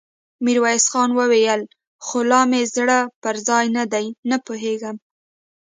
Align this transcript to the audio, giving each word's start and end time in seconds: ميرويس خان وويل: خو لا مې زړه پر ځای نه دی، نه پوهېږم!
ميرويس 0.43 0.85
خان 0.91 1.09
وويل: 1.19 1.61
خو 2.05 2.17
لا 2.29 2.41
مې 2.49 2.61
زړه 2.75 2.99
پر 3.23 3.35
ځای 3.47 3.65
نه 3.77 3.83
دی، 3.93 4.05
نه 4.29 4.37
پوهېږم! 4.45 4.95